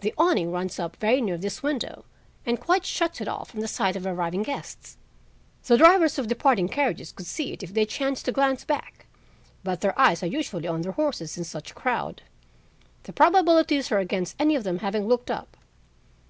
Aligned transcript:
"The 0.00 0.14
awning 0.16 0.50
runs 0.52 0.78
up 0.78 0.96
very 0.96 1.20
near 1.20 1.36
this 1.36 1.62
window 1.62 2.06
and 2.46 2.58
quite 2.58 2.86
shuts 2.86 3.20
it 3.20 3.28
off 3.28 3.50
from 3.50 3.60
the 3.60 3.68
sight 3.68 3.94
of 3.94 4.06
arriving 4.06 4.42
guests. 4.42 4.96
The 5.64 5.76
drivers 5.76 6.18
of 6.18 6.28
departing 6.28 6.66
carriages 6.70 7.12
could 7.12 7.26
see 7.26 7.52
it 7.52 7.62
if 7.62 7.74
they 7.74 7.84
chanced 7.84 8.24
to 8.24 8.32
glance 8.32 8.64
back. 8.64 9.04
But 9.62 9.82
their 9.82 10.00
eyes 10.00 10.22
are 10.22 10.26
usually 10.28 10.66
on 10.66 10.80
their 10.80 10.92
horses 10.92 11.36
in 11.36 11.44
such 11.44 11.72
a 11.72 11.74
crowd. 11.74 12.22
The 13.02 13.12
probabilities 13.12 13.92
are 13.92 13.98
against 13.98 14.34
any 14.38 14.56
of 14.56 14.64
them 14.64 14.78
having 14.78 15.06
looked 15.06 15.30
up." 15.30 15.58